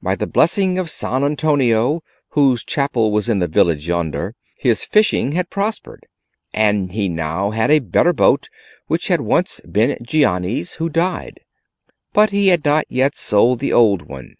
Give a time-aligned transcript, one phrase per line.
[0.00, 5.32] By the blessing of San Antonio, whose chapel was in the village yonder, his fishing
[5.32, 6.06] had prospered,
[6.54, 8.48] and he had now a better boat,
[8.86, 11.40] which had once been Gianni's who died.
[12.12, 14.36] But he had not yet sold the old one.